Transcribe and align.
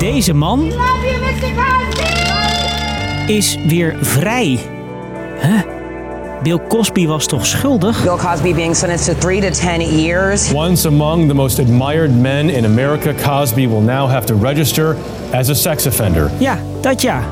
Deze 0.00 0.34
man 0.34 0.72
is 3.26 3.58
weer 3.66 3.96
vrij. 4.00 4.58
Huh? 5.40 5.60
Bill 6.42 6.60
Cosby 6.68 7.06
was 7.06 7.26
toch 7.26 7.46
schuldig? 7.46 8.02
Bill 8.02 8.16
Cosby 8.16 8.54
being 8.54 8.76
sentenced 8.76 9.14
to 9.14 9.26
three 9.26 9.40
to 9.40 9.50
10 9.50 9.98
years. 10.00 10.52
Once 10.52 10.88
among 10.88 11.28
the 11.28 11.34
most 11.34 11.58
admired 11.58 12.20
men 12.20 12.50
in 12.50 12.64
America, 12.64 13.12
Cosby 13.14 13.68
will 13.68 13.80
now 13.80 14.08
have 14.08 14.26
to 14.26 14.34
register 14.42 14.96
as 15.32 15.48
a 15.48 15.54
sex 15.54 15.86
offender. 15.86 16.30
Ja, 16.38 16.58
dat 16.80 17.02
ja. 17.02 17.22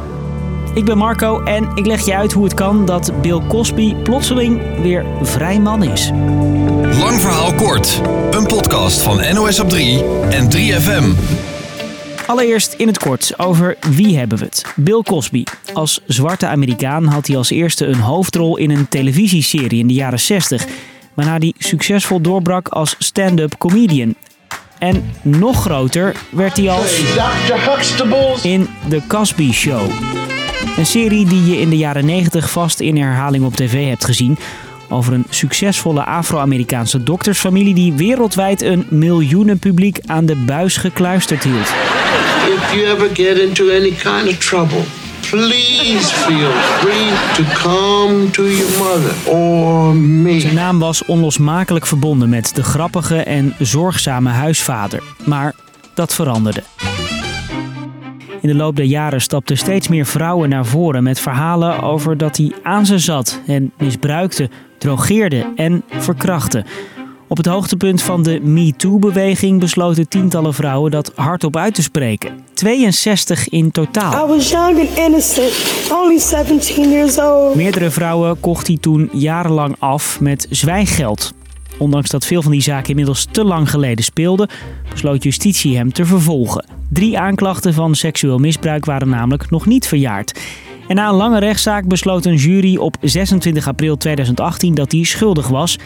Ik 0.75 0.85
ben 0.85 0.99
Marco 0.99 1.43
en 1.45 1.69
ik 1.75 1.87
leg 1.87 2.05
je 2.05 2.15
uit 2.17 2.33
hoe 2.33 2.45
het 2.45 2.55
kan 2.55 2.85
dat 2.85 3.13
Bill 3.21 3.41
Cosby 3.49 3.95
plotseling 3.95 4.61
weer 4.83 5.05
vrij 5.23 5.61
man 5.61 5.83
is. 5.83 6.11
Lang 6.99 7.21
verhaal 7.21 7.53
kort. 7.53 8.03
Een 8.31 8.47
podcast 8.47 9.03
van 9.03 9.21
NOS 9.35 9.61
op 9.61 9.69
3 9.69 10.05
en 10.31 10.49
3FM. 10.51 11.37
Allereerst 12.29 12.73
in 12.73 12.87
het 12.87 12.99
kort 12.99 13.39
over 13.39 13.77
wie 13.91 14.19
hebben 14.19 14.39
we 14.39 14.45
het? 14.45 14.65
Bill 14.77 15.03
Cosby. 15.03 15.45
Als 15.73 16.01
zwarte 16.07 16.47
Amerikaan 16.47 17.05
had 17.05 17.27
hij 17.27 17.37
als 17.37 17.51
eerste 17.51 17.87
een 17.87 18.01
hoofdrol 18.01 18.57
in 18.57 18.71
een 18.71 18.89
televisieserie 18.89 19.79
in 19.79 19.87
de 19.87 19.95
jaren 19.95 20.21
60, 20.21 20.67
waarna 21.15 21.39
hij 21.39 21.55
succesvol 21.59 22.21
doorbrak 22.21 22.69
als 22.69 22.95
stand-up 22.99 23.59
comedian. 23.59 24.15
En 24.79 25.11
nog 25.23 25.61
groter 25.61 26.17
werd 26.31 26.57
hij 26.57 26.71
als 26.71 27.01
in 28.43 28.69
The 28.89 29.03
Cosby 29.09 29.53
Show. 29.53 29.91
Een 30.77 30.87
serie 30.87 31.27
die 31.27 31.45
je 31.45 31.61
in 31.61 31.71
de 31.71 31.77
jaren 31.77 32.07
90 32.07 32.51
vast 32.51 32.81
in 32.81 32.97
herhaling 32.97 33.45
op 33.45 33.55
tv 33.55 33.89
hebt 33.89 34.05
gezien. 34.05 34.39
Over 34.89 35.13
een 35.13 35.27
succesvolle 35.29 36.05
Afro-Amerikaanse 36.05 37.03
doktersfamilie 37.03 37.75
die 37.75 37.93
wereldwijd 37.93 38.63
een 38.63 38.87
miljoenenpubliek 38.89 40.01
aan 40.07 40.27
de 40.27 40.37
buis 40.37 40.77
gekluisterd 40.77 41.45
hield. 41.45 41.73
If 42.47 42.73
you 42.75 42.87
ever 42.87 43.09
get 43.15 43.39
into 43.39 43.71
any 43.71 43.91
kind 43.91 44.29
of 44.29 44.39
trouble, 44.39 44.83
please 45.21 46.13
feel 46.13 46.51
free 46.51 47.11
to 47.35 47.43
come 47.55 48.31
to 48.31 48.43
your 48.43 48.79
mother 48.79 49.15
or 49.27 49.95
me. 49.95 50.41
Zijn 50.41 50.55
naam 50.55 50.79
was 50.79 51.05
onlosmakelijk 51.05 51.87
verbonden 51.87 52.29
met 52.29 52.55
de 52.55 52.63
grappige 52.63 53.17
en 53.17 53.55
zorgzame 53.59 54.31
huisvader. 54.31 55.03
Maar 55.25 55.55
dat 55.95 56.15
veranderde. 56.15 56.63
In 58.41 58.49
de 58.49 58.55
loop 58.55 58.77
der 58.77 58.85
jaren 58.85 59.21
stapten 59.21 59.57
steeds 59.57 59.89
meer 59.89 60.07
vrouwen 60.07 60.49
naar 60.49 60.67
voren 60.67 61.03
met 61.03 61.21
verhalen 61.21 61.83
over 61.83 62.17
dat 62.17 62.37
hij 62.37 62.53
aan 62.63 62.87
ze 62.87 62.99
zat 62.99 63.41
en 63.47 63.73
misbruikte, 63.79 64.51
drogeerde 64.79 65.53
en 65.57 65.83
verkrachtte. 65.89 66.65
Op 67.29 67.37
het 67.37 67.47
hoogtepunt 67.47 68.03
van 68.03 68.23
de 68.23 68.41
MeToo-beweging 68.41 69.61
besloten 69.61 70.09
tientallen 70.09 70.55
vrouwen 70.55 70.91
dat 70.91 71.13
hardop 71.15 71.57
uit 71.57 71.75
te 71.75 71.83
spreken. 71.83 72.45
62 72.55 73.49
in 73.49 73.71
totaal. 73.71 74.25
I 74.25 74.29
was 74.29 74.51
young 74.51 74.79
and 74.79 74.99
innocent, 74.99 75.53
only 75.93 76.19
17 76.19 76.91
years 76.91 77.19
old. 77.19 77.55
Meerdere 77.55 77.91
vrouwen 77.91 78.41
kocht 78.41 78.67
hij 78.67 78.77
toen 78.81 79.09
jarenlang 79.13 79.77
af 79.79 80.21
met 80.21 80.47
zwijggeld. 80.51 81.33
Ondanks 81.79 82.11
dat 82.11 82.25
veel 82.25 82.43
van 82.43 82.53
die 82.53 82.61
zaken 82.61 82.89
inmiddels 82.89 83.27
te 83.31 83.45
lang 83.45 83.71
geleden 83.71 84.05
speelden, 84.05 84.49
besloot 84.91 85.23
justitie 85.23 85.77
hem 85.77 85.93
te 85.93 86.05
vervolgen. 86.05 86.67
Drie 86.91 87.19
aanklachten 87.19 87.75
van 87.75 87.95
seksueel 87.95 88.39
misbruik 88.39 88.85
waren 88.85 89.09
namelijk 89.09 89.51
nog 89.51 89.67
niet 89.67 89.87
verjaard. 89.87 90.41
En 90.87 90.97
na 90.97 91.09
een 91.09 91.15
lange 91.15 91.39
rechtszaak 91.39 91.87
besloot 91.87 92.25
een 92.25 92.37
jury 92.37 92.77
op 92.77 92.97
26 93.01 93.69
april 93.69 93.97
2018 93.97 94.75
dat 94.75 94.93
hij 94.93 95.03
schuldig 95.03 95.49
was 95.49 95.79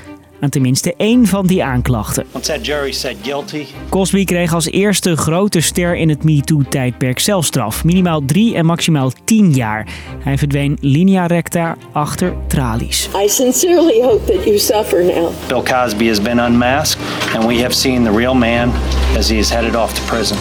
aan 0.42 0.50
tenminste 0.50 0.94
één 0.96 1.26
van 1.26 1.46
die 1.46 1.64
aanklachten. 1.64 2.26
Once 2.32 2.52
that 2.52 2.66
jury 2.66 2.92
said 2.92 3.16
guilty, 3.22 3.66
Cosby 3.88 4.24
kreeg 4.24 4.54
als 4.54 4.66
eerste 4.66 5.16
grote 5.16 5.60
ster 5.60 5.96
in 5.96 6.08
het 6.08 6.24
MeToo-tijdperk 6.24 7.18
zelfstraf. 7.18 7.84
Minimaal 7.84 8.24
drie 8.24 8.54
en 8.54 8.66
maximaal 8.66 9.12
tien 9.24 9.52
jaar. 9.52 9.86
Hij 10.18 10.38
verdween 10.38 10.78
linea 10.80 11.26
recta 11.26 11.76
achter 11.92 12.34
tralies. 12.46 13.08
I 13.24 13.28
sincerely 13.28 14.02
hope 14.02 14.32
that 14.32 14.44
you 14.44 14.58
suffer 14.58 15.04
now. 15.04 15.30
Bill 15.46 15.62
Cosby 15.62 16.08
has 16.08 16.22
been 16.22 16.38
unmasked, 16.38 17.02
and 17.34 17.46
we 17.46 17.62
have 17.62 17.72
seen 17.72 18.04
the 18.04 18.16
real 18.16 18.34
man 18.34 18.72
as 19.18 19.28
he 19.28 19.36
is 19.36 19.50
headed 19.50 19.74
off 19.76 19.94
to 19.94 20.02
prison. 20.16 20.36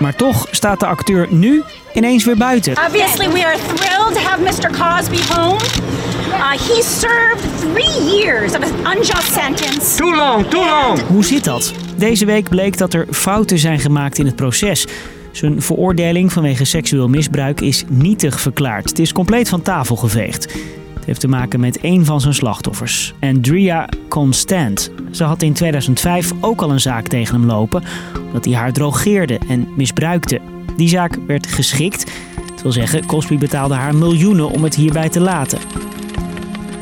Maar 0.00 0.16
toch 0.16 0.46
staat 0.50 0.80
de 0.80 0.86
acteur 0.86 1.26
nu 1.30 1.62
ineens 1.94 2.24
weer 2.24 2.36
buiten. 2.36 2.72
Obviously, 2.86 3.30
we 3.30 3.44
are 3.46 3.56
thrilled 3.74 4.14
to 4.14 4.20
have 4.20 4.42
Mr. 4.42 4.70
Cosby 4.70 5.34
home. 5.34 5.60
Uh, 6.30 6.50
he 6.50 6.82
served 6.82 7.60
three 7.60 8.18
years 8.18 8.56
of 8.56 8.62
an 8.62 8.96
unjust 8.96 9.32
sentence. 9.32 9.96
Too 9.96 10.14
long, 10.14 10.46
too 10.46 10.64
long. 10.64 11.00
Hoe 11.00 11.24
zit 11.24 11.44
dat? 11.44 11.72
Deze 11.96 12.24
week 12.24 12.48
bleek 12.48 12.78
dat 12.78 12.94
er 12.94 13.06
fouten 13.10 13.58
zijn 13.58 13.78
gemaakt 13.78 14.18
in 14.18 14.26
het 14.26 14.36
proces. 14.36 14.86
Zijn 15.30 15.62
veroordeling 15.62 16.32
vanwege 16.32 16.64
seksueel 16.64 17.08
misbruik 17.08 17.60
is 17.60 17.84
nietig 17.88 18.40
verklaard. 18.40 18.88
Het 18.88 18.98
is 18.98 19.12
compleet 19.12 19.48
van 19.48 19.62
tafel 19.62 19.96
geveegd. 19.96 20.54
Het 21.00 21.08
heeft 21.08 21.20
te 21.20 21.28
maken 21.28 21.60
met 21.60 21.80
één 21.80 22.04
van 22.04 22.20
zijn 22.20 22.34
slachtoffers, 22.34 23.14
Andrea 23.20 23.88
Constant. 24.08 24.90
Ze 25.10 25.24
had 25.24 25.42
in 25.42 25.52
2005 25.52 26.32
ook 26.40 26.62
al 26.62 26.70
een 26.70 26.80
zaak 26.80 27.06
tegen 27.06 27.34
hem 27.34 27.46
lopen, 27.46 27.82
omdat 28.26 28.44
hij 28.44 28.54
haar 28.54 28.72
drogeerde 28.72 29.38
en 29.48 29.68
misbruikte. 29.76 30.40
Die 30.76 30.88
zaak 30.88 31.18
werd 31.26 31.46
geschikt. 31.46 32.12
Dat 32.50 32.62
wil 32.62 32.72
zeggen, 32.72 33.06
Cosby 33.06 33.38
betaalde 33.38 33.74
haar 33.74 33.94
miljoenen 33.94 34.50
om 34.50 34.64
het 34.64 34.74
hierbij 34.74 35.08
te 35.08 35.20
laten. 35.20 35.58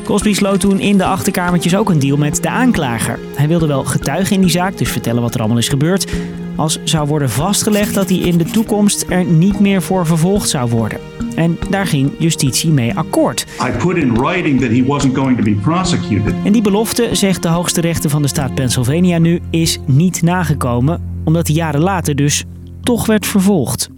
Cosby 0.03 0.33
sloot 0.33 0.59
toen 0.59 0.79
in 0.79 0.97
de 0.97 1.05
achterkamertjes 1.05 1.75
ook 1.75 1.89
een 1.89 1.99
deal 1.99 2.17
met 2.17 2.41
de 2.41 2.49
aanklager. 2.49 3.19
Hij 3.35 3.47
wilde 3.47 3.67
wel 3.67 3.83
getuigen 3.83 4.35
in 4.35 4.41
die 4.41 4.49
zaak, 4.49 4.77
dus 4.77 4.91
vertellen 4.91 5.21
wat 5.21 5.33
er 5.33 5.39
allemaal 5.39 5.57
is 5.57 5.69
gebeurd. 5.69 6.11
Als 6.55 6.79
zou 6.83 7.07
worden 7.07 7.29
vastgelegd 7.29 7.93
dat 7.93 8.09
hij 8.09 8.17
in 8.17 8.37
de 8.37 8.45
toekomst 8.45 9.05
er 9.09 9.25
niet 9.25 9.59
meer 9.59 9.81
voor 9.81 10.05
vervolgd 10.05 10.49
zou 10.49 10.69
worden. 10.69 10.99
En 11.35 11.57
daar 11.69 11.87
ging 11.87 12.11
justitie 12.17 12.71
mee 12.71 12.95
akkoord. 12.95 13.45
I 13.67 13.71
put 13.77 13.97
in 13.97 14.13
writing 14.13 14.59
that 14.59 14.69
he 14.69 14.83
wasn't 14.85 15.15
going 15.15 15.37
to 15.37 15.43
be 15.43 15.51
prosecuted. 15.51 16.33
En 16.43 16.51
die 16.51 16.61
belofte, 16.61 17.09
zegt 17.11 17.43
de 17.43 17.47
hoogste 17.47 17.81
rechter 17.81 18.09
van 18.09 18.21
de 18.21 18.27
staat 18.27 18.53
Pennsylvania 18.53 19.17
nu, 19.17 19.39
is 19.49 19.79
niet 19.85 20.21
nagekomen, 20.21 21.01
omdat 21.23 21.47
hij 21.47 21.55
jaren 21.55 21.81
later 21.81 22.15
dus 22.15 22.43
toch 22.81 23.05
werd 23.05 23.25
vervolgd. 23.25 23.89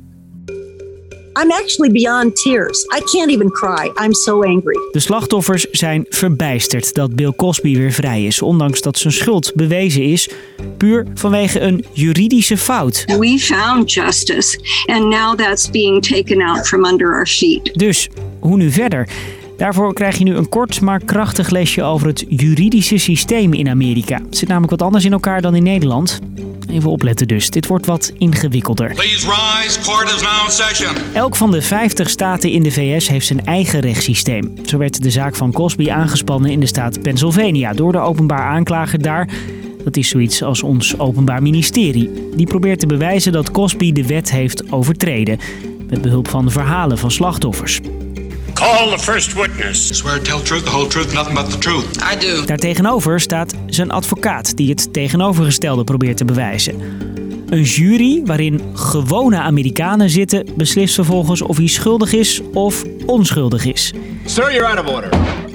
I'm 1.34 1.52
actually 1.52 1.92
beyond 1.92 2.36
tears. 2.36 2.86
I 2.86 3.00
can't 3.00 3.32
even 3.32 3.52
cry. 3.52 3.92
I'm 4.04 4.14
so 4.14 4.44
angry. 4.44 4.78
De 4.92 5.00
slachtoffers 5.00 5.70
zijn 5.72 6.06
verbijsterd 6.10 6.94
dat 6.94 7.16
Bill 7.16 7.34
Cosby 7.36 7.78
weer 7.78 7.92
vrij 7.92 8.26
is, 8.26 8.42
ondanks 8.42 8.82
dat 8.82 8.98
zijn 8.98 9.14
schuld 9.14 9.52
bewezen 9.56 10.04
is, 10.04 10.30
puur 10.78 11.06
vanwege 11.14 11.60
een 11.60 11.86
juridische 11.92 12.58
fout. 12.58 13.04
We 13.20 13.40
found 13.40 13.94
justice, 13.94 14.60
and 14.86 15.06
now 15.06 15.38
that's 15.38 15.70
being 15.70 16.06
taken 16.06 16.42
out 16.42 16.68
from 16.68 16.86
under 16.86 17.14
our 17.14 17.28
feet. 17.28 17.74
Dus, 17.74 18.10
hoe 18.40 18.58
nu 18.58 18.72
verder? 18.72 19.08
Daarvoor 19.58 19.94
krijg 19.94 20.18
je 20.18 20.24
nu 20.24 20.36
een 20.36 20.50
kort 20.50 20.82
maar 20.82 21.02
krachtig 21.06 21.50
lesje 21.50 21.84
over 21.84 22.08
het 22.08 22.26
juridische 22.28 22.98
systeem 22.98 23.54
in 23.54 23.70
Amerika. 23.70 24.20
Het 24.26 24.38
zit 24.38 24.48
namelijk 24.48 24.72
wat 24.72 24.82
anders 24.82 25.06
in 25.06 25.12
elkaar 25.12 25.42
dan 25.42 25.56
in 25.56 25.64
Nederland. 25.64 26.20
Even 26.72 26.90
opletten 26.90 27.28
dus, 27.28 27.50
dit 27.50 27.68
wordt 27.68 27.86
wat 27.86 28.14
ingewikkelder. 28.18 28.90
Rise. 28.90 29.28
Elk 31.14 31.36
van 31.36 31.52
de 31.52 31.62
50 31.62 32.10
staten 32.10 32.52
in 32.52 32.64
de 32.64 32.72
VS 32.72 33.08
heeft 33.08 33.26
zijn 33.26 33.46
eigen 33.46 33.80
rechtssysteem. 33.80 34.54
Zo 34.66 34.78
werd 34.78 35.04
de 35.04 35.10
zaak 35.10 35.36
van 35.36 35.52
Cosby 35.52 35.90
aangespannen 35.90 36.52
in 36.52 36.60
de 36.60 36.66
staat 36.66 37.02
Pennsylvania 37.02 37.74
door 37.74 37.92
de 37.92 38.00
openbaar 38.00 38.50
aanklager 38.50 39.02
daar. 39.02 39.30
Dat 39.84 39.98
is 39.98 40.10
zoiets 40.10 40.44
als 40.44 40.64
ons 40.64 41.00
openbaar 41.00 41.42
ministerie. 41.42 42.10
Die 42.36 42.48
probeert 42.48 42.80
te 42.80 42.88
bewijzen 42.88 43.32
dat 43.32 43.52
Cosby 43.52 43.92
de 43.92 44.08
wet 44.08 44.32
heeft 44.32 44.72
overtreden. 44.72 45.40
Met 45.90 46.02
behulp 46.02 46.28
van 46.28 46.52
verhalen 46.52 46.98
van 46.98 47.12
slachtoffers. 47.12 47.80
Call 48.62 48.90
the 48.90 49.04
first 49.04 49.34
witness. 49.34 49.98
Swear 49.98 50.18
to 50.18 50.24
tell 50.24 50.42
truth, 50.42 50.64
the 50.64 50.70
whole 50.70 50.88
truth, 50.88 51.14
nothing 51.14 51.36
but 51.36 51.52
the 51.52 51.58
truth. 51.58 52.14
I 52.14 52.20
do. 52.20 52.46
Daartegenover 52.46 53.20
staat 53.20 53.54
zijn 53.66 53.92
advocaat 53.92 54.58
die 54.58 54.70
het 54.70 54.94
tegenovergestelde 54.94 55.84
probeert 55.84 56.18
te 56.18 56.26
bewijzen. 56.26 56.76
Een 57.50 57.62
jury 57.62 58.22
waarin 58.26 58.62
gewone 58.74 59.38
Amerikanen 59.38 60.10
zitten 60.10 60.46
beslist 60.56 60.96
vervolgens 60.96 61.42
of 61.42 61.58
hij 61.58 61.68
schuldig 61.68 62.14
is 62.14 62.42
of 62.54 62.84
onschuldig 63.06 63.66
is. 63.66 63.94
Sir, 64.26 64.54
you're 64.54 64.68
out 64.68 64.86
of 64.86 64.94
order. 64.94 65.10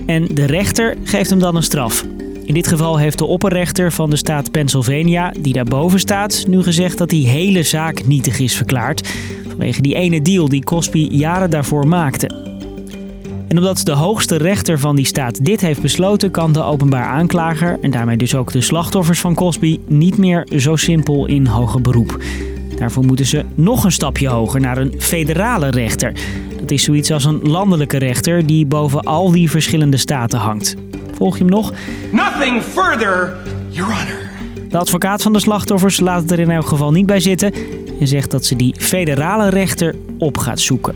En 0.07 0.27
de 0.35 0.47
rechter 0.47 0.97
geeft 1.05 1.31
hem 1.31 1.39
dan 1.39 1.57
een 1.57 1.63
straf. 1.63 2.05
In 2.45 2.55
dit 2.55 2.67
geval 2.67 2.99
heeft 2.99 3.19
de 3.19 3.27
opperrechter 3.27 3.93
van 3.93 4.11
de 4.11 4.17
staat 4.17 4.51
Pennsylvania, 4.51 5.33
die 5.41 5.53
daarboven 5.53 5.99
staat, 5.99 6.45
nu 6.49 6.63
gezegd 6.63 6.99
dat 6.99 7.11
die 7.11 7.29
hele 7.29 7.63
zaak 7.63 8.07
nietig 8.07 8.39
is 8.39 8.57
verklaard. 8.57 9.09
Vanwege 9.49 9.83
die 9.83 9.95
ene 9.95 10.23
deal 10.23 10.49
die 10.49 10.65
Cosby 10.65 11.09
jaren 11.11 11.51
daarvoor 11.51 11.89
maakte. 11.89 12.36
En 13.57 13.63
omdat 13.63 13.85
de 13.85 13.93
hoogste 13.93 14.37
rechter 14.37 14.79
van 14.79 14.97
die 14.97 15.05
staat 15.07 15.45
dit 15.45 15.61
heeft 15.61 15.83
besloten, 15.83 16.31
kan 16.31 16.53
de 16.53 16.63
openbaar 16.63 17.05
aanklager 17.05 17.79
en 17.81 17.91
daarmee 17.91 18.17
dus 18.17 18.35
ook 18.35 18.53
de 18.53 18.61
slachtoffers 18.61 19.21
van 19.21 19.35
Cosby 19.35 19.81
niet 19.87 20.19
meer 20.19 20.47
zo 20.59 20.77
simpel 20.77 21.27
in 21.27 21.47
hoger 21.47 21.81
beroep. 21.81 22.23
Daarvoor 22.79 23.05
moeten 23.05 23.27
ze 23.27 23.45
nog 23.55 23.85
een 23.85 23.93
stapje 23.93 24.29
hoger 24.29 24.61
naar 24.61 24.79
een 24.79 24.95
federale 24.99 25.71
rechter. 25.71 26.13
Dat 26.61 26.71
is 26.71 26.83
zoiets 26.83 27.11
als 27.11 27.25
een 27.25 27.41
landelijke 27.43 27.99
rechter 27.99 28.47
die 28.47 28.67
boven 28.67 29.01
al 29.01 29.31
die 29.31 29.51
verschillende 29.51 29.97
staten 29.97 30.39
hangt. 30.39 30.75
Volg 31.13 31.39
je 31.39 31.45
hem 31.45 31.53
nog? 31.53 31.73
Nothing 32.13 32.63
further, 32.63 33.37
Your 33.69 33.93
Honor. 33.93 34.31
De 34.69 34.79
advocaat 34.79 35.23
van 35.23 35.33
de 35.33 35.41
slachtoffers 35.41 36.01
laat 36.01 36.23
het 36.23 36.31
er 36.31 36.39
in 36.39 36.51
elk 36.51 36.67
geval 36.67 36.93
niet 36.93 37.07
bij 37.07 37.21
zitten 37.21 37.53
en 38.01 38.07
zegt 38.07 38.31
dat 38.31 38.45
ze 38.45 38.57
die 38.57 38.75
federale 38.79 39.49
rechter 39.49 39.95
op 40.19 40.39
gaat 40.39 40.61
zoeken. 40.61 40.95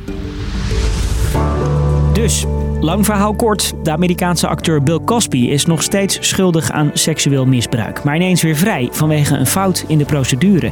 Dus, 2.21 2.45
lang 2.81 3.05
verhaal 3.05 3.35
kort. 3.35 3.73
De 3.83 3.91
Amerikaanse 3.91 4.47
acteur 4.47 4.83
Bill 4.83 5.01
Cosby 5.05 5.39
is 5.39 5.67
nog 5.67 5.83
steeds 5.83 6.19
schuldig 6.21 6.71
aan 6.71 6.91
seksueel 6.95 7.47
misbruik. 7.47 8.05
Maar 8.05 8.17
ineens 8.17 8.43
weer 8.43 8.57
vrij 8.57 8.89
vanwege 8.93 9.37
een 9.37 9.47
fout 9.47 9.85
in 9.89 9.99
de 9.99 10.05
procedure. 10.05 10.71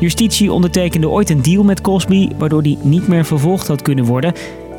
Justitie 0.00 0.52
ondertekende 0.52 1.08
ooit 1.08 1.30
een 1.30 1.42
deal 1.42 1.64
met 1.64 1.80
Cosby, 1.80 2.28
waardoor 2.38 2.62
hij 2.62 2.78
niet 2.82 3.08
meer 3.08 3.24
vervolgd 3.24 3.68
had 3.68 3.82
kunnen 3.82 4.04
worden. 4.04 4.32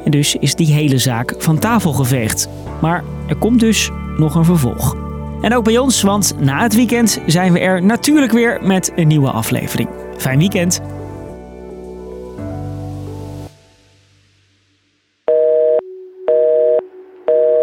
En 0.05 0.11
dus 0.11 0.35
is 0.35 0.55
die 0.55 0.73
hele 0.73 0.97
zaak 0.97 1.35
van 1.37 1.59
tafel 1.59 1.93
geveegd. 1.93 2.49
Maar 2.81 3.03
er 3.27 3.35
komt 3.35 3.59
dus 3.59 3.89
nog 4.17 4.35
een 4.35 4.45
vervolg. 4.45 4.95
En 5.41 5.55
ook 5.55 5.63
bij 5.63 5.77
ons, 5.77 6.01
want 6.01 6.35
na 6.39 6.61
het 6.61 6.75
weekend 6.75 7.21
zijn 7.25 7.53
we 7.53 7.59
er 7.59 7.83
natuurlijk 7.83 8.31
weer 8.31 8.59
met 8.63 8.91
een 8.95 9.07
nieuwe 9.07 9.31
aflevering. 9.31 9.89
Fijn 10.17 10.39
weekend! 10.39 10.81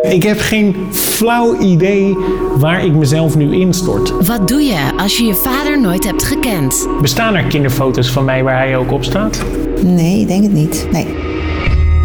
Ik 0.08 0.22
heb 0.22 0.40
geen 0.40 0.76
flauw 0.90 1.60
idee 1.60 2.16
waar 2.56 2.84
ik 2.84 2.92
mezelf 2.92 3.36
nu 3.36 3.54
instort. 3.54 4.26
Wat 4.26 4.48
doe 4.48 4.60
je 4.60 4.92
als 4.96 5.16
je 5.16 5.24
je 5.24 5.34
vader 5.34 5.80
nooit 5.80 6.04
hebt 6.04 6.22
gekend? 6.22 6.86
Bestaan 7.00 7.34
er 7.34 7.44
kinderfoto's 7.44 8.10
van 8.10 8.24
mij 8.24 8.42
waar 8.42 8.56
hij 8.56 8.76
ook 8.76 8.92
op 8.92 9.04
staat? 9.04 9.44
Nee, 9.82 10.20
ik 10.20 10.28
denk 10.28 10.42
het 10.42 10.52
niet. 10.52 10.88
Nee. 10.92 11.06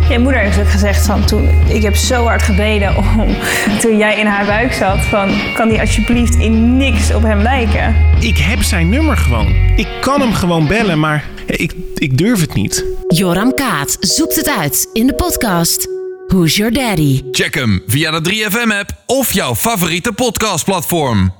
Je 0.09 0.19
moeder 0.19 0.41
heeft 0.41 0.59
ook 0.59 0.69
gezegd 0.69 1.05
van 1.05 1.25
toen, 1.25 1.49
ik 1.67 1.81
heb 1.81 1.95
zo 1.95 2.23
hard 2.23 2.41
gebeden 2.41 2.97
om, 2.97 3.35
toen 3.81 3.97
jij 3.97 4.19
in 4.19 4.25
haar 4.25 4.45
buik 4.45 4.73
zat, 4.73 4.97
van 4.97 5.29
kan 5.53 5.69
die 5.69 5.79
alsjeblieft 5.79 6.35
in 6.35 6.77
niks 6.77 7.13
op 7.13 7.21
hem 7.21 7.41
lijken? 7.41 7.95
Ik 8.19 8.37
heb 8.37 8.61
zijn 8.61 8.89
nummer 8.89 9.17
gewoon. 9.17 9.47
Ik 9.75 9.87
kan 10.01 10.21
hem 10.21 10.33
gewoon 10.33 10.67
bellen, 10.67 10.99
maar 10.99 11.29
ik, 11.45 11.73
ik 11.95 12.17
durf 12.17 12.41
het 12.41 12.53
niet. 12.53 12.85
Joram 13.07 13.53
Kaat 13.53 13.97
zoekt 13.99 14.35
het 14.35 14.49
uit 14.57 14.89
in 14.93 15.07
de 15.07 15.13
podcast 15.13 15.98
Who's 16.29 16.55
Your 16.57 16.71
Daddy? 16.71 17.23
Check 17.31 17.55
hem 17.55 17.83
via 17.85 18.11
de 18.11 18.19
3FM 18.21 18.71
app 18.71 18.91
of 19.05 19.31
jouw 19.31 19.55
favoriete 19.55 20.13
podcastplatform. 20.13 21.38